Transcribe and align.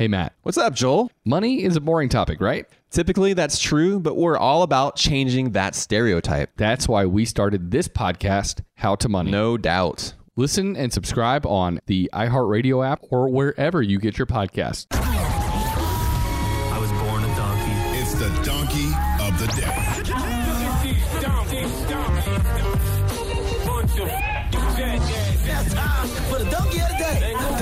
Hey, 0.00 0.08
Matt. 0.08 0.32
What's 0.44 0.56
up, 0.56 0.74
Joel? 0.74 1.10
Money 1.26 1.62
is 1.62 1.76
a 1.76 1.80
boring 1.82 2.08
topic, 2.08 2.40
right? 2.40 2.64
Typically, 2.90 3.34
that's 3.34 3.58
true, 3.58 4.00
but 4.00 4.16
we're 4.16 4.38
all 4.38 4.62
about 4.62 4.96
changing 4.96 5.50
that 5.50 5.74
stereotype. 5.74 6.48
That's 6.56 6.88
why 6.88 7.04
we 7.04 7.26
started 7.26 7.70
this 7.70 7.86
podcast, 7.86 8.62
How 8.76 8.94
to 8.94 9.10
Money. 9.10 9.30
No 9.30 9.58
doubt. 9.58 10.14
Listen 10.36 10.74
and 10.74 10.90
subscribe 10.90 11.44
on 11.44 11.80
the 11.84 12.08
iHeartRadio 12.14 12.82
app 12.82 13.00
or 13.10 13.28
wherever 13.28 13.82
you 13.82 13.98
get 13.98 14.16
your 14.16 14.26
podcast. 14.26 14.86
I 14.92 16.78
was 16.80 16.90
born 16.92 17.22
a 17.22 17.36
donkey. 17.36 17.98
It's 17.98 18.14
the 18.14 18.30
donkey 18.42 18.88
of 19.22 19.38
the 19.38 19.48
day. 19.60 19.79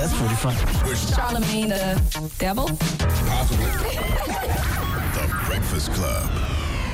That's 0.09 0.21
pretty 0.21 0.35
funny. 0.37 0.97
Charlemagne 1.15 1.69
the 1.69 2.33
devil? 2.39 2.67
Possibly. 2.69 3.67
the 3.67 5.35
Breakfast 5.47 5.93
Club. 5.93 6.31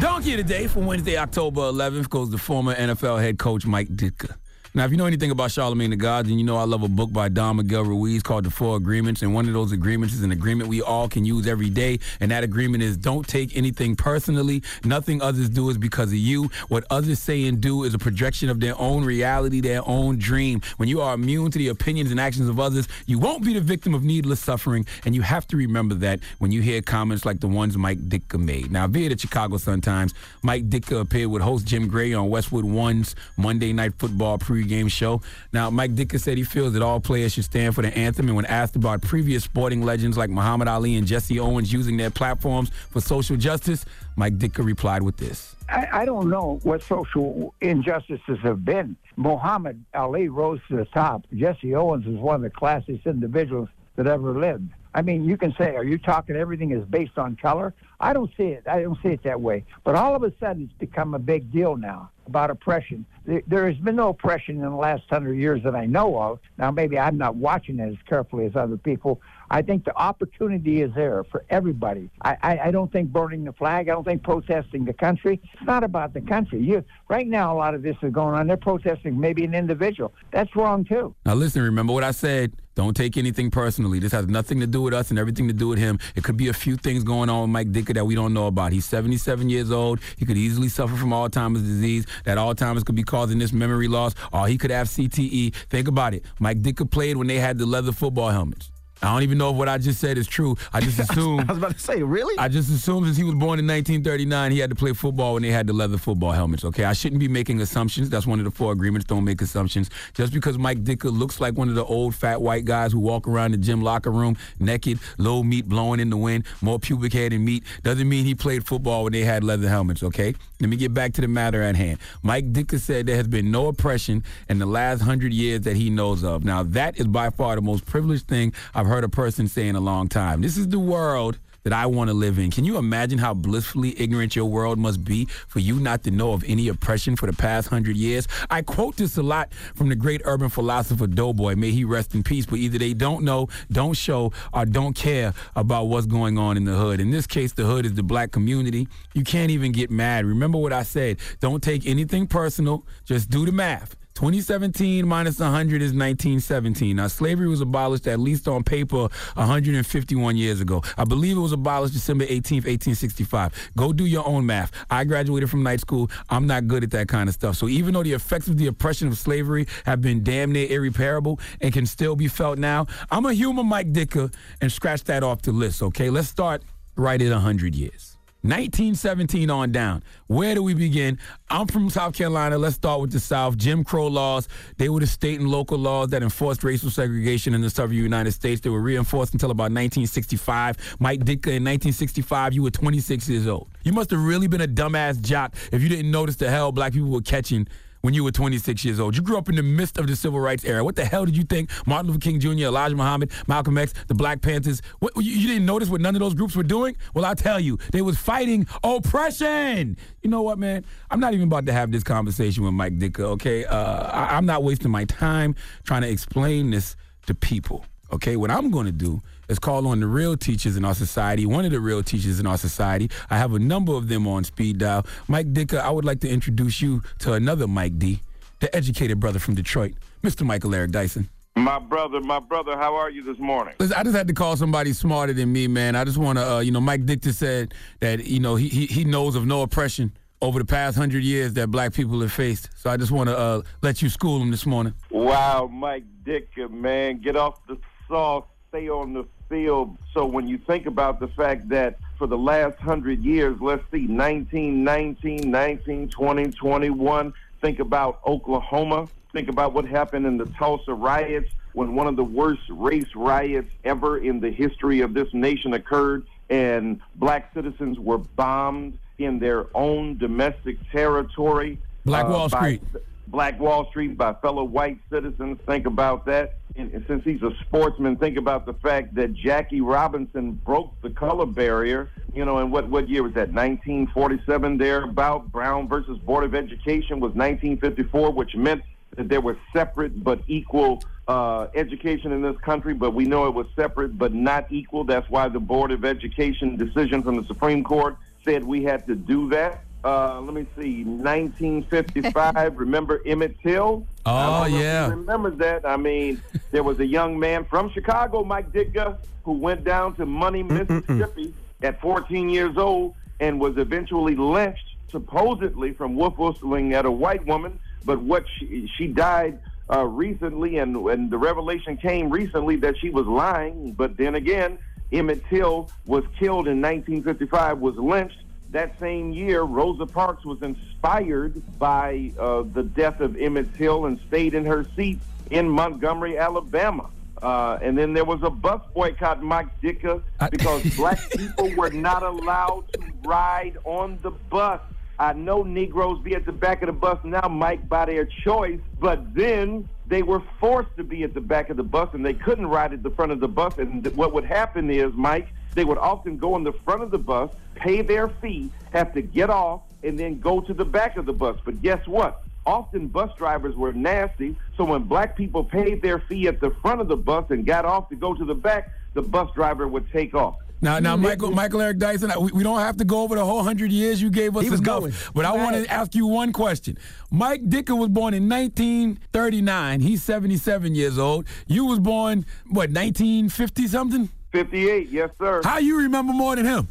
Donkey 0.01 0.33
of 0.33 0.39
the 0.39 0.43
Day 0.45 0.67
for 0.67 0.81
Wednesday, 0.81 1.17
October 1.17 1.61
11th 1.61 2.09
goes 2.11 2.31
to 2.31 2.39
former 2.39 2.75
NFL 2.75 3.21
head 3.21 3.39
coach 3.39 3.67
Mike 3.67 3.89
Ditka. 3.89 4.35
Now, 4.77 4.85
if 4.85 4.91
you 4.91 4.97
know 4.97 5.07
anything 5.07 5.31
about 5.31 5.53
Charlemagne 5.53 5.91
the 5.91 5.97
God, 5.97 6.27
then 6.27 6.37
you 6.37 6.45
know 6.45 6.57
I 6.57 6.65
love 6.65 6.83
a 6.83 6.89
book 6.89 7.13
by 7.13 7.29
Don 7.29 7.59
Miguel 7.59 7.85
Ruiz 7.85 8.25
called 8.25 8.45
The 8.45 8.51
Four 8.51 8.77
Agreements. 8.77 9.23
And 9.23 9.33
one 9.33 9.47
of 9.47 9.55
those 9.55 9.71
agreements 9.71 10.17
is 10.17 10.25
an 10.25 10.33
agreement 10.33 10.69
we 10.69 10.83
all 10.83 11.09
can 11.09 11.25
use 11.25 11.47
every 11.47 11.71
day. 11.71 12.01
And 12.19 12.33
that 12.33 12.43
agreement 12.43 12.83
is 12.83 12.97
don't 12.97 13.25
take 13.25 13.57
anything 13.57 13.95
personally. 13.95 14.65
Nothing 14.83 15.23
others 15.23 15.49
do 15.49 15.71
is 15.71 15.79
because 15.79 16.09
of 16.09 16.19
you. 16.19 16.51
What 16.67 16.83
others 16.91 17.21
say 17.21 17.45
and 17.45 17.61
do 17.61 17.85
is 17.85 17.95
a 17.95 17.99
projection 17.99 18.49
of 18.49 18.59
their 18.59 18.77
own 18.77 19.05
reality, 19.05 19.61
their 19.61 19.89
own 19.89 20.19
dream. 20.19 20.61
When 20.77 20.89
you 20.89 21.03
are 21.03 21.15
immune 21.15 21.53
to 21.53 21.59
the 21.61 21.69
opinions 21.69 22.11
and 22.11 22.19
actions 22.19 22.49
of 22.49 22.59
others, 22.59 22.89
you 23.07 23.21
won't 23.21 23.45
be 23.45 23.55
the 23.55 23.61
victim 23.61 23.95
of 23.95 24.03
needless 24.03 24.41
suffering. 24.41 24.87
And 25.05 25.15
you 25.15 25.23
have 25.23 25.47
to 25.49 25.57
remember 25.57 25.95
that 25.95 26.19
when 26.41 26.51
you 26.51 26.63
hear 26.63 26.83
comments 26.83 27.25
like 27.25 27.39
the 27.39 27.47
ones 27.47 27.79
Mike 27.79 28.01
Ditka 28.09 28.45
made. 28.45 28.73
Now, 28.73 28.89
via 28.89 29.09
the 29.09 29.17
Chicago 29.17 29.57
Sun-Times, 29.57 30.15
Mike 30.43 30.69
Ditka 30.69 31.01
appeared 31.01 31.31
with 31.31 31.43
host 31.43 31.65
Jim 31.65 31.87
Gray 31.87 32.13
on 32.13 32.29
Westwood 32.29 32.65
One's 32.65 33.15
Monday 33.37 33.73
Night 33.73 33.95
Football 34.01 34.39
pregame 34.65 34.91
show. 34.91 35.21
Now, 35.53 35.71
Mike 35.71 35.95
Ditka 35.95 36.21
said 36.21 36.37
he 36.37 36.45
feels 36.45 36.73
that 36.73 36.83
all 36.83 37.01
players 37.01 37.35
should 37.35 37.45
stand 37.45 37.75
for 37.75 37.83
the 37.83 37.97
anthem. 37.97 38.27
And 38.29 38.37
when 38.37 38.47
asked 38.47 38.77
about 38.77 39.03
previous 39.03 39.45
sporting 39.45 39.83
legends 39.83 40.17
like 40.17 40.31
Muhammad 40.31 40.69
Ali 40.69 40.97
and 40.97 41.07
Jesse 41.07 41.39
Owens 41.39 41.73
using 41.73 41.97
their 41.97 42.11
platforms 42.11 42.71
for 42.91 43.01
social 43.01 43.37
justice, 43.37 43.85
Mike 44.17 44.39
Ditka 44.39 44.65
replied 44.65 45.03
with 45.03 45.17
this. 45.17 45.55
I, 45.69 45.89
I 45.93 46.05
don't 46.05 46.29
know 46.29 46.61
what 46.63 46.83
social 46.83 47.55
injustices 47.61 48.39
have 48.43 48.65
been. 48.65 48.97
Muhammad 49.17 49.83
Ali 49.95 50.29
rose 50.29 50.61
to 50.69 50.77
the 50.77 50.85
top. 50.87 51.25
Jesse 51.35 51.75
Owens 51.75 52.07
is 52.07 52.17
one 52.17 52.37
of 52.37 52.43
the 52.43 52.51
classiest 52.51 53.07
individuals 53.07 53.69
that 53.97 54.07
ever 54.07 54.39
lived. 54.39 54.69
I 54.97 55.03
mean, 55.03 55.25
you 55.25 55.37
can 55.37 55.53
say, 55.59 55.75
are 55.75 55.85
you 55.85 55.99
talking 55.99 56.37
everything 56.37 56.71
is 56.71 56.85
based 56.85 57.19
on 57.19 57.35
color? 57.37 57.75
I 57.99 58.13
don't 58.13 58.31
see 58.37 58.45
it. 58.45 58.65
I 58.69 58.83
don't 58.83 58.99
see 59.03 59.09
it 59.09 59.25
that 59.25 59.41
way. 59.41 59.65
But 59.83 59.97
all 59.97 60.15
of 60.15 60.23
a 60.23 60.33
sudden, 60.39 60.65
it's 60.65 60.79
become 60.79 61.15
a 61.15 61.19
big 61.19 61.51
deal 61.51 61.77
now 61.77 62.11
about 62.27 62.51
oppression. 62.51 63.07
There, 63.47 63.71
has 63.71 63.79
been 63.79 63.97
no 63.97 64.11
oppression 64.11 64.57
in 64.57 64.63
the 64.63 64.71
last 64.71 65.05
hundred 65.09 65.35
years 65.35 65.63
that 65.65 65.75
I 65.75 65.87
know 65.87 66.21
of. 66.21 66.41
Now, 66.59 66.71
maybe 66.71 66.99
I'm 66.99 67.17
not 67.17 67.37
watching 67.37 67.79
it 67.79 67.89
as 67.89 67.97
carefully 68.07 68.45
as 68.47 68.55
other 68.55 68.77
people. 68.77 69.21
I 69.51 69.63
think 69.63 69.85
the 69.85 69.97
opportunity 69.97 70.83
is 70.83 70.93
there 70.95 71.25
for 71.25 71.45
everybody. 71.49 72.11
I, 72.23 72.37
I, 72.43 72.59
I 72.59 72.71
don't 72.71 72.93
think 72.93 73.11
burning 73.11 73.45
the 73.45 73.53
flag. 73.53 73.89
I 73.89 73.93
don't 73.93 74.05
think 74.05 74.23
protesting 74.23 74.85
the 74.85 74.93
country. 74.93 75.41
It's 75.55 75.63
not 75.63 75.85
about 75.85 76.13
the 76.13 76.21
country. 76.21 76.61
You 76.61 76.85
right 77.09 77.27
now, 77.27 77.55
a 77.55 77.57
lot 77.57 77.75
of 77.75 77.83
this 77.83 77.97
is 78.03 78.13
going 78.13 78.35
on. 78.35 78.47
They're 78.47 78.57
protesting 78.57 79.19
maybe 79.19 79.45
an 79.45 79.55
individual. 79.55 80.13
That's 80.31 80.55
wrong 80.55 80.85
too. 80.85 81.15
Now, 81.25 81.35
listen. 81.35 81.63
Remember 81.63 81.93
what 81.93 82.05
I 82.05 82.11
said. 82.11 82.53
Don't 82.75 82.97
take 82.97 83.17
anything 83.17 83.51
personally. 83.51 83.99
This 83.99 84.13
has 84.13 84.27
nothing 84.27 84.61
to 84.61 84.67
do 84.67 84.83
with 84.83 84.95
us 84.95 85.11
and 85.11 85.19
everything 85.19 85.47
to 85.49 85.55
do 85.55 85.69
with 85.69 85.79
him. 85.79 85.99
It 86.17 86.25
could 86.25 86.37
be 86.37 86.49
a 86.49 86.53
few 86.53 86.77
things 86.77 87.05
going 87.05 87.31
on 87.31 87.43
with 87.43 87.51
Mike 87.51 87.69
Ditka 87.69 87.95
that 87.95 88.05
we 88.05 88.15
don't 88.15 88.35
know 88.35 88.49
about. 88.49 88.73
He's 88.73 88.85
77 88.85 89.49
years 89.49 89.71
old. 89.71 90.01
He 90.17 90.25
could 90.25 90.37
easily 90.37 90.69
suffer 90.69 90.97
from 90.97 91.11
Alzheimer's 91.11 91.63
disease. 91.63 92.07
That 92.25 92.39
Alzheimer's 92.39 92.83
could 92.83 92.97
be 92.97 93.05
causing 93.05 93.39
this 93.39 93.53
memory 93.53 93.89
loss, 93.89 94.15
or 94.33 94.49
he 94.49 94.59
could 94.59 94.71
have 94.71 94.89
CTE. 94.89 95.55
Think 95.55 95.89
about 95.89 96.15
it. 96.15 96.25
Mike 96.41 96.61
Ditka 96.61 96.91
played 96.91 97.17
when 97.17 97.29
they 97.29 97.39
had 97.39 97.59
the 97.59 97.67
leather 97.67 97.93
football 97.93 98.31
helmets. 98.31 98.71
I 99.05 99.13
don't 99.13 99.23
even 99.23 99.39
know 99.39 99.51
if 99.51 99.57
what 99.57 99.69
I 99.69 99.79
just 99.79 100.01
said 100.01 100.19
is 100.19 100.27
true. 100.27 100.57
I 100.73 100.81
just 100.81 100.99
assume. 101.11 101.41
I 101.41 101.45
was 101.45 101.59
about 101.59 101.73
to 101.73 101.79
say, 101.79 102.03
really? 102.03 102.37
I 102.39 102.49
just 102.49 102.71
assumed 102.71 103.07
since 103.07 103.17
he 103.17 103.25
was 103.25 103.35
born 103.35 103.59
in 103.59 103.67
1939, 103.67 104.53
he 104.53 104.59
had 104.59 104.71
to 104.71 104.77
play 104.77 104.93
football 104.93 105.35
when 105.35 105.43
they 105.43 105.51
had 105.51 105.67
the 105.67 105.73
leather 105.73 105.99
football 105.99 106.33
helmets. 106.33 106.65
Okay, 106.65 106.85
I 106.85 106.93
shouldn't 106.93 107.21
be 107.21 107.29
making 107.29 107.61
assumptions. 107.61 108.11
That's 108.11 108.27
one 108.27 108.39
of 108.39 108.45
the 108.45 108.51
four 108.51 108.73
agreements. 108.73 109.07
Don't 109.07 109.25
make 109.25 109.41
assumptions. 109.43 109.91
Just 110.15 110.33
because 110.33 110.59
Mike 110.59 110.85
Ditka 110.85 111.17
looks 111.17 111.41
like 111.41 111.55
one 111.55 111.69
of 111.69 111.75
the 111.75 111.85
old 111.85 112.15
fat 112.15 112.41
white 112.41 112.65
guys 112.65 112.93
who 112.93 113.01
walk 113.01 113.27
around 113.27 113.53
the 113.53 113.59
gym 113.59 113.83
locker 113.83 114.11
room 114.11 114.37
naked, 114.59 114.99
low 115.19 115.43
meat 115.43 115.69
blowing 115.69 116.01
in 116.01 116.11
the 116.11 116.17
wind, 116.17 116.45
more 116.61 116.79
pubic 116.79 117.13
hair 117.13 117.29
than 117.29 117.45
meat, 117.45 117.65
doesn't 117.83 118.09
mean 118.09 118.25
he 118.25 118.35
played 118.35 118.67
football 118.67 119.05
when 119.05 119.13
they 119.13 119.23
had 119.23 119.43
leather 119.43 119.69
helmets. 119.69 120.03
Okay. 120.03 120.35
Let 120.61 120.71
me 120.71 120.77
get 120.77 120.95
back 120.95 121.13
to 121.15 121.21
the 121.21 121.29
matter 121.29 121.61
at 121.63 121.75
hand. 121.77 121.99
Mike 122.23 122.53
Ditka 122.53 122.79
said 122.79 123.07
there 123.07 123.17
has 123.17 123.27
been 123.29 123.51
no 123.51 123.67
oppression 123.67 124.23
in 124.49 124.59
the 124.59 124.67
last 124.67 125.03
hundred 125.03 125.33
years 125.33 125.63
that 125.63 125.77
he 125.77 125.91
knows 125.91 126.23
of. 126.23 126.45
Now 126.45 126.63
that 126.63 126.99
is 126.99 127.07
by 127.07 127.31
far 127.31 127.57
the 127.57 127.61
most 127.61 127.85
privileged 127.85 128.29
thing 128.29 128.53
I've 128.75 128.87
heard 128.87 128.94
a 129.03 129.09
person 129.09 129.49
say 129.49 129.67
in 129.67 129.75
a 129.75 129.81
long 129.81 130.09
time. 130.09 130.43
This 130.43 130.57
is 130.57 130.69
the 130.69 130.79
world 130.79 131.39
that 131.65 131.73
I 131.73 131.87
want 131.87 132.09
to 132.09 132.15
live 132.15 132.39
in. 132.39 132.51
Can 132.51 132.65
you 132.65 132.77
imagine 132.77 133.19
how 133.19 133.35
blissfully 133.35 133.99
ignorant 133.99 134.37
your 134.37 134.45
world 134.45 134.79
must 134.79 135.03
be 135.03 135.25
for 135.49 135.59
you 135.59 135.81
not 135.81 136.05
to 136.05 136.11
know 136.11 136.33
of 136.33 136.45
any 136.47 136.69
oppression 136.69 137.17
for 137.17 137.27
the 137.27 137.33
past 137.33 137.69
hundred 137.69 137.97
years? 137.97 138.29
I 138.51 138.63
quote 138.63 138.97
this 138.97 139.17
a 139.17 139.23
lot 139.23 139.53
from 139.75 139.89
the 139.89 139.97
great 139.97 140.21
urban 140.25 140.51
philosopher 140.51 141.07
Doughboy. 141.07 141.57
May 141.57 141.71
he 141.71 141.85
rest 141.85 142.15
in 142.15 142.23
peace. 142.23 142.47
But 142.47 142.59
either 142.59 142.79
they 142.79 142.93
don't 142.95 143.25
know, 143.25 143.49
don't 143.73 143.95
show, 143.95 144.33
or 144.53 144.67
don't 144.67 144.95
care 144.95 145.33
about 145.57 145.85
what's 145.85 146.07
going 146.07 146.39
on 146.39 146.57
in 146.57 146.65
the 146.65 146.77
hood. 146.77 147.01
In 147.01 147.11
this 147.11 147.27
case, 147.27 147.53
the 147.53 147.65
hood 147.65 147.87
is 147.87 147.95
the 147.95 148.03
black 148.03 148.31
community. 148.31 148.87
You 149.15 149.25
can't 149.25 149.51
even 149.51 149.73
get 149.73 149.91
mad. 149.91 150.27
Remember 150.27 150.59
what 150.59 150.73
I 150.73 150.83
said. 150.83 151.19
Don't 151.41 151.63
take 151.63 151.87
anything 151.87 152.27
personal. 152.27 152.87
Just 153.05 153.31
do 153.31 153.47
the 153.47 153.53
math. 153.53 153.97
2017 154.15 155.07
minus 155.07 155.41
100 155.41 155.83
is 155.83 155.93
1917. 155.93 156.95
Now, 156.97 157.09
slavery 157.09 157.49
was 157.49 157.61
abolished 157.61 158.07
at 158.07 158.21
least 158.21 158.47
on 158.47 158.63
paper 158.63 159.09
151 159.35 160.37
years 160.37 160.61
ago. 160.61 160.83
I 160.97 161.05
believe 161.05 161.37
it 161.37 161.41
was 161.41 161.51
abolished 161.51 161.95
December 161.95 162.25
18th, 162.25 162.65
1865. 162.65 163.73
Go 163.77 163.93
do 163.93 164.07
your 164.07 164.25
own 164.25 164.47
math. 164.47 164.71
I 164.89 165.03
graduated 165.03 165.51
from 165.51 165.65
night 165.65 165.81
school. 165.81 166.11
I'm 166.31 166.47
not 166.47 166.69
good 166.69 166.85
at 166.85 166.93
that 166.93 167.09
kind 167.09 167.29
of 167.29 167.35
stuff. 167.35 167.57
So 167.57 167.69
even 167.69 167.95
though 167.95 168.05
the 168.05 168.13
effects 168.13 168.47
of 168.47 168.57
the 168.57 168.69
oppression 168.69 169.09
of 169.09 169.19
slavery 169.19 169.67
have 169.85 170.01
been 170.01 170.23
damn 170.23 170.53
near 170.53 170.69
irreparable 170.71 171.41
and 171.61 171.73
can 171.73 171.85
still 171.85 172.15
be 172.15 172.29
felt 172.29 172.57
now, 172.57 172.87
I'm 173.11 173.27
a 173.27 173.35
human 173.35 173.67
Mike 173.67 173.93
Dicker 173.93 174.31
and 174.61 174.71
scratch 174.71 175.03
that 175.05 175.25
off 175.25 175.43
the 175.43 175.51
list, 175.51 175.83
okay? 175.83 176.09
Let's 176.09 176.29
start 176.29 176.63
right 176.95 177.21
at 177.21 177.33
100 177.33 177.75
years. 177.75 178.14
1917 178.45 179.49
on 179.49 179.73
down. 179.73 180.03
Where 180.27 180.55
do 180.55 180.63
we 180.63 180.75
begin? 180.75 181.19
I'm 181.49 181.67
from 181.67 181.89
South 181.89 182.13
Carolina. 182.13 182.59
Let's 182.59 182.77
start 182.77 183.01
with 183.01 183.11
the 183.11 183.19
South. 183.19 183.57
Jim 183.57 183.85
Crow 183.85 184.07
laws, 184.07 184.49
they 184.77 184.91
were 184.91 185.01
the 185.01 185.07
state 185.07 185.41
and 185.41 185.49
local 185.49 185.79
laws 185.79 186.11
that 186.11 186.23
enforced 186.23 186.63
racial 186.63 186.91
segregation 186.91 187.55
in 187.55 187.63
the 187.63 187.71
southern 187.71 187.97
United 187.97 188.33
States. 188.33 188.61
They 188.61 188.69
were 188.69 188.83
reinforced 188.83 189.33
until 189.33 189.51
about 189.51 189.73
1965. 189.73 190.97
Mike 190.99 191.21
Ditka 191.21 191.57
in 191.57 191.65
1965, 191.65 192.53
you 192.53 192.63
were 192.63 192.71
26 192.71 193.31
years 193.31 193.47
old. 193.47 193.71
You 193.83 193.95
must 193.95 194.11
have 194.11 194.21
really 194.21 194.47
been 194.47 194.61
a 194.61 194.69
dumbass 194.69 195.23
jock 195.23 195.55
if 195.73 195.81
you 195.81 195.89
didn't 195.89 196.11
notice 196.11 196.37
the 196.37 196.51
hell 196.51 196.71
black 196.71 196.93
people 196.93 197.09
were 197.09 197.23
catching 197.23 197.67
when 198.05 198.13
you 198.13 198.23
were 198.23 198.31
26 198.31 198.85
years 198.85 199.01
old. 199.01 199.17
You 199.17 199.23
grew 199.23 199.39
up 199.39 199.49
in 199.49 199.55
the 199.55 199.63
midst 199.63 199.97
of 199.97 200.07
the 200.07 200.15
civil 200.15 200.39
rights 200.39 200.63
era. 200.63 200.85
What 200.85 200.95
the 200.95 201.07
hell 201.07 201.25
did 201.25 201.35
you 201.35 201.43
think 201.43 201.71
Martin 201.87 202.09
Luther 202.09 202.21
King 202.21 202.39
Jr., 202.39 202.67
Elijah 202.67 202.95
Muhammad, 202.95 203.33
Malcolm 203.47 203.79
X, 203.79 203.95
the 204.09 204.15
Black 204.15 204.43
Panthers, 204.43 204.83
what, 204.99 205.17
you, 205.17 205.33
you 205.33 205.49
didn't 205.49 205.65
notice 205.65 205.89
what 205.89 206.03
none 206.03 206.15
of 206.15 206.21
those 206.21 206.35
groups 206.35 206.55
were 206.55 206.63
doing? 206.63 206.97
Well, 207.15 207.25
I 207.25 207.33
tell 207.33 207.59
you, 207.59 207.79
they 207.93 208.03
was 208.03 208.19
fighting 208.19 208.67
oppression. 208.83 209.97
You 210.21 210.29
know 210.29 210.43
what, 210.43 210.59
man? 210.59 210.85
I'm 211.11 211.19
not 211.19 211.33
even 211.33 211.49
about 211.49 211.65
to 211.65 211.73
have 211.73 211.93
this 211.93 212.03
conversation 212.03 212.63
with 212.63 212.75
Mike 212.75 212.99
Dicker. 212.99 213.25
okay? 213.25 213.65
Uh, 213.65 214.03
I, 214.11 214.37
I'm 214.37 214.45
not 214.45 214.63
wasting 214.63 214.91
my 214.91 215.07
time 215.07 215.55
trying 215.85 216.03
to 216.03 216.11
explain 216.11 216.73
this 216.73 216.97
to 217.25 217.35
people. 217.35 217.87
Okay, 218.15 218.37
what 218.37 218.49
I'm 218.49 218.71
going 218.71 218.87
to 218.87 218.93
do 218.93 219.21
is 219.49 219.59
call 219.59 219.89
on 219.89 219.99
the 219.99 220.07
real 220.07 220.37
teachers 220.37 220.77
in 220.77 220.85
our 220.85 220.95
society, 220.95 221.47
one 221.47 221.65
of 221.65 221.73
the 221.73 221.81
real 221.81 222.01
teachers 222.01 222.39
in 222.39 222.47
our 222.47 222.57
society. 222.57 223.11
I 223.29 223.39
have 223.39 223.55
a 223.55 223.59
number 223.59 223.93
of 223.95 224.07
them 224.07 224.29
on 224.29 224.45
speed 224.45 224.79
dial. 224.79 225.05
Mike 225.27 225.53
Dicker, 225.53 225.81
I 225.81 225.91
would 225.91 226.05
like 226.05 226.21
to 226.21 226.29
introduce 226.29 226.81
you 226.81 227.03
to 227.19 227.33
another 227.33 227.67
Mike 227.67 227.99
D, 227.99 228.21
the 228.61 228.75
educated 228.75 229.19
brother 229.19 229.41
from 229.41 229.57
Detroit, 229.57 229.95
Mr. 230.23 230.47
Michael 230.47 230.77
Eric 230.77 230.93
Dyson. 230.93 231.29
My 231.57 231.81
brother, 231.81 232.21
my 232.21 232.39
brother, 232.39 232.77
how 232.77 232.95
are 232.95 233.11
you 233.11 233.25
this 233.25 233.39
morning? 233.41 233.75
Listen, 233.81 233.97
I 233.97 234.05
just 234.05 234.15
had 234.15 234.29
to 234.29 234.35
call 234.35 234.57
somebody 234.57 234.93
smarter 234.93 235.33
than 235.33 235.53
me, 235.53 235.67
man. 235.67 235.97
I 235.97 236.05
just 236.05 236.19
want 236.19 236.39
to, 236.39 236.53
uh, 236.53 236.61
you 236.61 236.71
know, 236.71 236.81
Mike 236.81 237.07
Dicker 237.07 237.33
said 237.33 237.75
that, 237.99 238.25
you 238.25 238.39
know, 238.39 238.55
he, 238.55 238.69
he, 238.69 238.87
he 238.87 239.03
knows 239.05 239.35
of 239.35 239.45
no 239.45 239.63
oppression 239.63 240.13
over 240.41 240.61
the 240.61 240.65
past 240.65 240.97
hundred 240.97 241.25
years 241.25 241.55
that 241.55 241.69
black 241.69 241.93
people 241.93 242.21
have 242.21 242.33
faced. 242.33 242.69
So 242.77 242.91
I 242.91 242.97
just 242.97 243.11
want 243.11 243.29
to 243.29 243.37
uh, 243.37 243.63
let 243.83 244.03
you 244.03 244.09
school 244.09 244.41
him 244.41 244.53
this 244.53 244.67
morning. 244.67 244.95
Wow, 245.11 245.69
Mike 245.73 246.05
Dicker, 246.25 246.69
man, 246.69 247.19
get 247.19 247.35
off 247.35 247.67
the 247.67 247.77
sauce, 248.15 248.45
stay 248.69 248.89
on 248.89 249.13
the 249.13 249.25
field. 249.49 249.99
So 250.13 250.25
when 250.25 250.47
you 250.47 250.57
think 250.57 250.87
about 250.87 251.19
the 251.19 251.27
fact 251.27 251.69
that 251.71 251.99
for 252.17 252.29
the 252.29 252.39
last 252.39 252.79
hundred 252.79 253.25
years, 253.25 253.57
let's 253.61 253.83
see, 253.91 254.07
1919, 254.07 255.51
19, 255.51 256.09
20, 256.11 256.51
21, 256.53 257.35
think 257.61 257.81
about 257.81 258.21
Oklahoma, 258.25 259.09
think 259.33 259.49
about 259.49 259.73
what 259.73 259.85
happened 259.85 260.27
in 260.27 260.37
the 260.37 260.47
Tulsa 260.47 260.95
riots 260.95 261.51
when 261.73 261.97
one 261.97 262.07
of 262.07 262.15
the 262.15 262.23
worst 262.23 262.63
race 262.71 263.17
riots 263.17 263.73
ever 263.83 264.19
in 264.19 264.39
the 264.39 264.51
history 264.53 265.01
of 265.01 265.13
this 265.13 265.35
nation 265.35 265.75
occurred 265.75 266.25
and 266.51 267.01
black 267.17 267.53
citizens 267.53 267.99
were 267.99 268.19
bombed 268.19 268.97
in 269.19 269.41
their 269.41 269.67
own 269.77 270.17
domestic 270.19 270.77
territory. 270.93 271.79
Black 272.05 272.27
uh, 272.27 272.29
Wall 272.29 272.49
Street. 272.49 272.81
Black 273.27 273.59
Wall 273.59 273.89
Street 273.89 274.17
by 274.17 274.35
fellow 274.35 274.63
white 274.63 274.99
citizens. 275.11 275.59
Think 275.67 275.87
about 275.87 276.27
that. 276.27 276.59
And, 276.77 277.05
since 277.07 277.23
he's 277.25 277.43
a 277.43 277.53
sportsman, 277.61 278.17
think 278.17 278.37
about 278.37 278.67
the 278.67 278.75
fact 278.75 279.15
that 279.15 279.33
Jackie 279.33 279.81
Robinson 279.81 280.53
broke 280.53 281.01
the 281.03 281.11
color 281.11 281.47
barrier. 281.47 282.11
You 282.35 282.45
know, 282.45 282.59
and 282.59 282.73
what 282.73 282.89
what 282.89 283.09
year 283.09 283.23
was 283.23 283.35
that? 283.35 283.53
1947. 283.53 284.79
There 284.79 285.05
about 285.05 285.53
Brown 285.53 285.89
versus 285.89 286.19
Board 286.19 286.45
of 286.45 286.55
Education 286.55 287.21
was 287.21 287.33
1954, 287.35 288.33
which 288.33 288.57
meant 288.57 288.83
that 289.17 289.29
there 289.29 289.41
was 289.41 289.57
separate 289.73 290.25
but 290.25 290.41
equal 290.49 291.03
uh, 291.29 291.69
education 291.75 292.33
in 292.33 292.43
this 292.43 292.57
country, 292.59 292.93
but 292.93 293.13
we 293.13 293.25
know 293.25 293.47
it 293.47 293.55
was 293.55 293.67
separate 293.77 294.19
but 294.19 294.35
not 294.35 294.67
equal. 294.71 295.05
That's 295.05 295.29
why 295.31 295.49
the 295.49 295.61
Board 295.61 295.93
of 295.93 296.05
Education 296.05 296.77
decision 296.77 297.23
from 297.23 297.37
the 297.37 297.45
Supreme 297.45 297.85
Court 297.85 298.17
said 298.45 298.65
we 298.65 298.83
had 298.83 299.07
to 299.07 299.15
do 299.15 299.49
that. 299.51 299.85
Uh, 300.05 300.39
let 300.43 300.53
me 300.53 300.67
see, 300.77 301.03
1955. 301.03 302.77
remember 302.79 303.23
Emmett 303.25 303.57
Till? 303.63 304.07
Oh 304.27 304.67
yeah. 304.67 305.09
Remember 305.09 305.51
that? 305.53 305.87
I 305.87 305.97
mean, 305.97 306.43
there 306.73 306.83
was 306.83 307.01
a 307.01 307.07
young 307.07 307.39
man 307.39 307.65
from 307.65 307.91
Chicago, 307.91 308.45
Mike 308.45 308.71
Ditka, 308.71 309.17
who 309.45 309.53
went 309.53 309.83
down 309.83 310.15
to 310.17 310.27
Money, 310.27 310.63
Mississippi, 310.63 311.55
at 311.83 312.03
14 312.03 312.51
years 312.51 312.77
old, 312.77 313.15
and 313.41 313.59
was 313.59 313.79
eventually 313.79 314.37
lynched, 314.37 314.85
supposedly 315.09 315.95
from 315.95 316.17
wolf 316.17 316.37
whistling 316.37 316.93
at 316.93 317.07
a 317.07 317.11
white 317.11 317.47
woman. 317.47 317.79
But 318.05 318.21
what 318.21 318.45
she 318.59 318.91
she 318.99 319.07
died 319.07 319.59
uh, 319.91 320.05
recently, 320.05 320.77
and 320.77 320.97
and 320.97 321.31
the 321.31 321.39
revelation 321.39 321.97
came 321.97 322.29
recently 322.29 322.77
that 322.77 322.99
she 322.99 323.09
was 323.09 323.27
lying. 323.27 323.93
But 323.93 324.19
then 324.19 324.35
again, 324.35 324.79
Emmett 325.13 325.43
Till 325.49 325.91
was 326.05 326.25
killed 326.39 326.69
in 326.69 326.83
1955, 326.83 327.79
was 327.79 327.97
lynched 327.97 328.45
that 328.75 328.99
same 328.99 329.33
year, 329.33 329.63
Rosa 329.63 330.05
Parks 330.05 330.45
was 330.45 330.61
inspired 330.63 331.63
by 331.79 332.33
uh, 332.39 332.63
the 332.63 332.83
death 332.83 333.21
of 333.21 333.37
Emmett 333.37 333.73
Till 333.77 334.07
and 334.07 334.19
stayed 334.27 334.53
in 334.53 334.65
her 334.67 334.85
seat 334.97 335.21
in 335.51 335.69
Montgomery, 335.69 336.37
Alabama. 336.39 337.09
Uh, 337.41 337.79
and 337.83 337.97
then 337.97 338.15
there 338.15 338.25
was 338.25 338.43
a 338.43 338.51
bus 338.51 338.81
boycott, 338.93 339.43
Mike 339.43 339.69
Ditka, 339.81 340.23
because 340.51 340.83
black 340.97 341.19
people 341.31 341.71
were 341.77 341.91
not 341.91 342.23
allowed 342.23 342.85
to 342.95 343.01
ride 343.23 343.79
on 343.85 344.19
the 344.23 344.31
bus. 344.31 344.81
I 345.21 345.35
know 345.35 345.63
Negroes 345.63 346.21
be 346.23 346.35
at 346.35 346.45
the 346.45 346.53
back 346.53 346.83
of 346.83 346.89
the 346.89 346.93
bus 346.93 347.19
now, 347.23 347.47
Mike, 347.47 347.89
by 347.89 348.07
their 348.07 348.25
choice, 348.27 348.81
but 348.99 349.35
then 349.35 349.89
they 350.07 350.23
were 350.25 350.43
forced 350.59 350.97
to 350.97 351.05
be 351.05 351.23
at 351.23 351.33
the 351.33 351.41
back 351.41 351.71
of 351.71 351.77
the 351.77 351.85
bus 351.85 352.13
and 352.13 352.27
they 352.27 352.35
couldn't 352.35 352.67
ride 352.67 352.93
at 352.93 353.05
the 353.05 353.11
front 353.11 353.31
of 353.31 353.39
the 353.39 353.49
bus. 353.49 353.79
And 353.79 354.03
th- 354.03 354.17
what 354.17 354.33
would 354.33 354.45
happen 354.45 354.91
is, 354.91 355.13
Mike, 355.15 355.49
they 355.75 355.85
would 355.85 355.99
often 355.99 356.37
go 356.37 356.57
in 356.57 356.65
the 356.65 356.73
front 356.85 357.03
of 357.03 357.11
the 357.11 357.19
bus, 357.19 357.51
pay 357.75 358.03
their 358.03 358.29
fee, 358.29 358.71
have 358.93 359.13
to 359.15 359.23
get 359.23 359.51
off, 359.51 359.83
and 360.03 360.19
then 360.19 360.39
go 360.39 360.61
to 360.61 360.75
the 360.75 360.85
back 360.85 361.17
of 361.17 361.27
the 361.27 361.33
bus. 361.33 361.57
But 361.65 361.83
guess 361.83 362.07
what? 362.07 362.43
Often 362.67 363.09
bus 363.09 363.31
drivers 363.37 363.75
were 363.77 363.93
nasty, 363.93 364.57
so 364.77 364.85
when 364.85 365.03
black 365.05 365.37
people 365.37 365.65
paid 365.65 366.01
their 366.03 366.19
fee 366.21 366.47
at 366.49 366.61
the 366.61 366.71
front 366.83 367.01
of 367.01 367.09
the 367.09 367.17
bus 367.17 367.45
and 367.51 367.67
got 367.67 367.85
off 367.85 368.09
to 368.09 368.17
go 368.17 368.35
to 368.35 368.45
the 368.45 368.55
back, 368.55 368.91
the 369.13 369.23
bus 369.23 369.51
driver 369.55 369.87
would 369.87 370.11
take 370.11 370.35
off. 370.35 370.57
Now, 370.81 370.99
now, 370.99 371.17
Michael, 371.17 371.51
Michael 371.51 371.81
Eric 371.81 371.99
Dyson, 371.99 372.31
we, 372.41 372.53
we 372.53 372.63
don't 372.63 372.81
have 372.81 372.99
to 372.99 373.05
go 373.07 373.23
over 373.23 373.37
the 373.37 373.45
whole 373.45 373.63
hundred 373.63 373.91
years 373.91 374.21
you 374.21 374.29
gave 374.29 374.55
us. 374.55 374.65
He 374.65 374.71
was 374.71 374.81
enough, 374.81 375.01
going. 375.01 375.13
But 375.35 375.47
I 375.47 375.51
Right. 375.57 375.63
want 375.63 375.77
to 375.77 375.91
ask 375.91 376.15
you 376.15 376.27
one 376.27 376.53
question. 376.53 376.99
Mike 377.31 377.67
Dicker 377.71 377.95
was 377.95 378.11
born 378.11 378.35
in 378.35 378.49
1939. 378.51 380.01
He's 380.01 380.23
77 380.23 380.95
years 380.95 381.19
old. 381.19 381.47
You 381.67 381.87
was 381.87 382.01
born 382.01 382.45
what 382.69 382.91
1950 382.91 383.89
something? 383.89 384.29
58, 384.55 385.09
yes, 385.09 385.31
sir. 385.37 385.63
How 385.65 385.79
you 385.79 385.99
remember 385.99 386.33
more 386.33 386.55
than 386.55 386.65
him? 386.65 386.87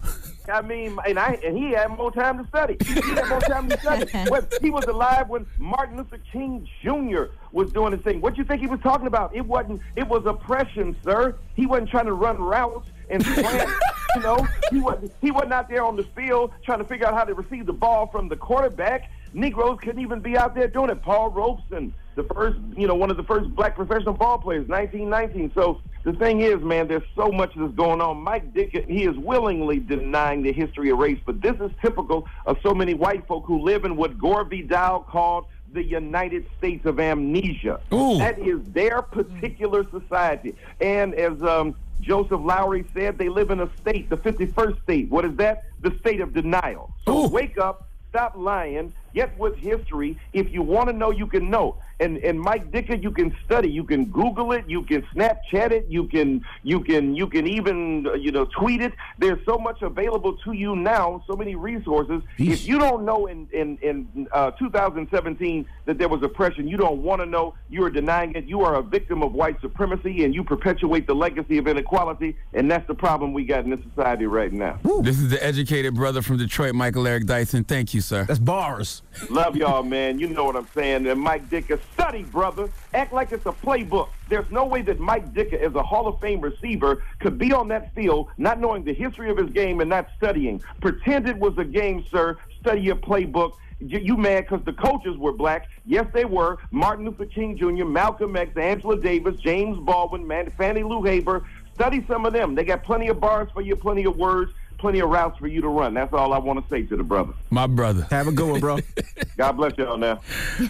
I 0.52 0.62
mean, 0.62 0.98
and 1.08 1.18
I 1.18 1.40
and 1.46 1.58
he 1.58 1.72
had 1.72 1.88
more 1.92 2.12
time 2.12 2.38
to 2.38 2.46
study. 2.50 2.76
He 2.84 2.94
had 2.96 3.30
more 3.30 3.40
time 3.40 3.70
to 3.70 3.80
study. 3.80 4.06
When 4.30 4.46
he 4.62 4.70
was 4.70 4.84
alive 4.84 5.30
when 5.30 5.46
Martin 5.58 5.96
Luther 5.96 6.20
King 6.30 6.68
Jr. 6.82 7.28
was 7.54 7.72
doing 7.72 7.94
his 7.94 8.02
thing. 8.02 8.20
What 8.20 8.36
do 8.36 8.42
you 8.42 8.44
think 8.44 8.60
he 8.60 8.68
was 8.68 8.82
talking 8.82 9.08
about? 9.08 9.34
It 9.34 9.46
wasn't. 9.46 9.80
It 9.96 10.06
was 10.10 10.26
oppression, 10.26 10.98
sir. 11.06 11.36
He 11.56 11.66
wasn't 11.66 11.92
trying 11.92 12.08
to 12.08 12.14
run 12.14 12.38
routes 12.38 12.90
and 13.10 13.24
slant. 13.26 13.70
you 14.16 14.22
know, 14.22 14.46
he 14.70 14.82
wasn't. 14.82 15.14
He 15.22 15.32
wasn't 15.32 15.54
out 15.54 15.70
there 15.70 15.86
on 15.86 15.96
the 15.96 16.04
field 16.04 16.52
trying 16.66 16.80
to 16.80 16.86
figure 16.86 17.08
out 17.08 17.14
how 17.14 17.24
to 17.24 17.34
receive 17.34 17.66
the 17.66 17.72
ball 17.72 18.08
from 18.08 18.28
the 18.28 18.36
quarterback. 18.36 19.10
Negroes 19.34 19.80
couldn't 19.82 20.02
even 20.02 20.20
be 20.20 20.38
out 20.38 20.56
there 20.56 20.68
doing 20.68 20.90
it. 20.90 21.02
Paul 21.02 21.30
Robeson, 21.32 21.94
the 22.16 22.24
first, 22.24 22.60
you 22.78 22.88
know, 22.88 22.96
one 22.96 23.10
of 23.10 23.18
the 23.18 23.24
first 23.24 23.54
black 23.56 23.76
professional 23.76 24.14
ball 24.14 24.38
players, 24.38 24.68
1919. 24.68 25.52
So 25.56 25.82
the 26.04 26.14
thing 26.14 26.42
is, 26.42 26.62
man, 26.62 26.88
there's 26.88 27.04
so 27.16 27.32
much 27.32 27.54
that's 27.56 27.74
going 27.74 28.02
on. 28.02 28.22
Mike 28.22 28.54
Dick, 28.54 28.86
he 28.88 29.06
is 29.06 29.18
willingly 29.18 29.80
denying 29.80 30.44
the 30.44 30.54
history 30.54 30.90
of 30.90 31.00
race, 31.00 31.20
but 31.26 31.42
this 31.42 31.56
is 31.60 31.72
typical 31.82 32.28
of 32.46 32.58
so 32.62 32.74
many 32.74 32.94
white 32.94 33.26
folk 33.28 33.46
who 33.46 33.62
live 33.62 33.86
in 33.86 33.96
what 33.96 34.18
Gore 34.20 34.44
Vidal 34.44 35.02
called 35.02 35.48
the 35.74 35.84
United 35.84 36.46
States 36.58 36.86
of 36.86 37.00
amnesia. 37.00 37.80
Ooh. 37.92 38.20
That 38.20 38.38
is 38.38 38.60
their 38.68 39.02
particular 39.02 39.86
society. 39.90 40.56
And 40.80 41.16
as 41.16 41.42
um, 41.42 41.76
Joseph 42.02 42.42
Lowery 42.42 42.86
said, 42.94 43.18
they 43.18 43.30
live 43.30 43.50
in 43.50 43.60
a 43.60 43.70
state, 43.78 44.10
the 44.10 44.18
51st 44.18 44.84
state. 44.84 45.10
What 45.10 45.26
is 45.26 45.36
that? 45.38 45.64
The 45.82 45.98
state 46.00 46.22
of 46.22 46.34
denial. 46.34 46.94
So 47.06 47.28
wake 47.28 47.58
up, 47.58 47.88
stop 48.10 48.34
lying, 48.36 48.94
get 49.14 49.38
with 49.38 49.56
history. 49.58 50.18
If 50.34 50.52
you 50.52 50.62
want 50.62 50.90
to 50.90 50.94
know, 50.94 51.12
you 51.12 51.28
can 51.28 51.50
know. 51.50 51.78
And 52.00 52.18
and 52.18 52.40
Mike 52.40 52.72
Dicker, 52.72 52.96
you 52.96 53.12
can 53.12 53.36
study, 53.46 53.70
you 53.70 53.84
can 53.84 54.06
Google 54.06 54.52
it, 54.52 54.66
you 54.68 54.84
can 54.84 55.04
Snapchat 55.14 55.72
it, 55.72 55.86
you 55.88 56.08
can 56.08 56.44
you 56.64 56.80
can 56.82 57.16
you 57.16 57.28
can 57.28 57.48
even 57.48 58.08
uh, 58.08 58.14
you 58.14 58.32
know 58.32 58.46
tweet 58.46 58.82
it. 58.82 58.94
There's 59.20 59.44
so 59.46 59.58
much 59.58 59.82
available 59.82 60.36
to 60.38 60.54
you 60.54 60.76
now, 60.76 61.24
so 61.28 61.36
many 61.36 61.56
resources. 61.56 62.22
If 62.38 62.68
you 62.68 62.80
don't 62.80 63.06
know 63.06 63.28
in 63.28 63.48
in 63.54 63.78
in 63.82 64.28
uh, 64.32 64.52
2017 64.52 65.66
that 65.86 65.98
there 65.98 66.10
was 66.10 66.24
oppression, 66.24 66.68
you 66.68 66.78
don't 66.78 67.04
want 67.04 67.22
to 67.22 67.26
know. 67.28 67.54
You 67.70 67.84
are 67.86 67.92
denying 67.92 68.34
it. 68.34 68.46
You 68.46 68.62
are 68.62 68.76
a 68.76 68.82
victim 68.82 69.22
of 69.22 69.34
white 69.34 69.62
supremacy, 69.62 70.26
and 70.26 70.34
you 70.34 70.44
perpetuate 70.44 71.06
the 71.06 71.16
legacy 71.16 71.58
of 71.60 71.68
inequality. 71.68 72.36
And 72.54 72.70
that's 72.70 72.88
the 72.88 72.96
problem 72.96 73.34
we 73.34 73.46
got 73.46 73.66
in 73.66 73.70
this 73.70 73.84
society 73.96 74.26
right 74.26 74.52
now. 74.52 74.80
This 75.02 75.20
is 75.20 75.30
the 75.30 75.44
educated 75.44 75.94
brother 75.94 76.22
from 76.22 76.38
Detroit, 76.38 76.74
Michael 76.74 77.08
Eric 77.08 77.28
Dyson. 77.28 77.64
Thank 77.64 77.94
you, 77.94 78.02
sir. 78.02 78.26
That's 78.26 78.40
bars. 78.40 79.03
Love 79.30 79.56
y'all, 79.56 79.84
man. 79.84 80.20
You 80.20 80.28
know 80.28 80.44
what 80.44 80.56
I'm 80.56 80.68
saying. 80.74 81.08
And 81.08 81.20
Mike 81.20 81.50
Dicker, 81.50 81.80
study, 81.94 82.24
brother. 82.24 82.70
Act 82.94 83.14
like 83.14 83.32
it's 83.32 83.46
a 83.46 83.52
playbook. 83.52 84.10
There's 84.30 84.50
no 84.52 84.66
way 84.66 84.82
that 84.84 85.00
Mike 85.00 85.34
Dicker, 85.34 85.58
as 85.58 85.74
a 85.76 85.84
Hall 85.84 86.08
of 86.08 86.20
Fame 86.20 86.42
receiver, 86.42 87.04
could 87.20 87.38
be 87.38 87.54
on 87.54 87.68
that 87.70 87.94
field 87.94 88.30
not 88.38 88.60
knowing 88.60 88.84
the 88.84 88.94
history 88.94 89.30
of 89.30 89.38
his 89.38 89.50
game 89.52 89.82
and 89.82 89.90
not 89.90 90.08
studying. 90.18 90.62
Pretend 90.82 91.28
it 91.30 91.38
was 91.38 91.58
a 91.58 91.64
game, 91.64 92.06
sir. 92.10 92.38
Study 92.60 92.82
your 92.82 92.96
playbook. 92.96 93.54
You, 93.80 94.00
you 94.00 94.18
mad 94.18 94.46
because 94.46 94.64
the 94.66 94.74
coaches 94.74 95.18
were 95.18 95.34
black? 95.34 95.68
Yes, 95.86 96.08
they 96.14 96.26
were. 96.26 96.58
Martin 96.72 97.06
Luther 97.06 97.26
King 97.26 97.58
Jr., 97.58 97.86
Malcolm 97.86 98.36
X, 98.36 98.56
Angela 98.58 99.00
Davis, 99.00 99.36
James 99.42 99.78
Baldwin, 99.80 100.28
Fannie 100.58 100.84
Lou 100.84 101.04
Hamer. 101.04 101.44
Study 101.76 102.06
some 102.08 102.26
of 102.26 102.34
them. 102.34 102.56
They 102.56 102.64
got 102.64 102.84
plenty 102.84 103.08
of 103.08 103.20
bars 103.20 103.50
for 103.52 103.62
you, 103.62 103.76
plenty 103.76 104.06
of 104.06 104.16
words, 104.16 104.52
plenty 104.84 105.00
of 105.00 105.10
routes 105.10 105.40
for 105.40 105.48
you 105.48 105.62
to 105.62 105.70
run. 105.70 105.94
That's 105.94 106.12
all 106.12 106.34
I 106.34 106.38
want 106.38 106.62
to 106.62 106.70
say 106.70 106.82
to 106.84 106.98
the 106.98 107.04
brother. 107.04 107.32
My 107.50 107.68
brother. 107.68 108.06
Have 108.12 108.28
a 108.28 108.34
good 108.34 108.52
one, 108.52 108.60
bro. 108.60 108.80
God 109.38 109.54
bless 109.54 109.78
y'all 109.78 109.98
now. 109.98 110.20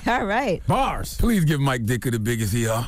All 0.05 0.25
right. 0.25 0.61
Bars. 0.67 1.17
Please 1.17 1.45
give 1.45 1.59
Mike 1.59 1.87
Dicker 1.87 2.11
the 2.11 2.19
biggest 2.19 2.53
ER. 2.53 2.87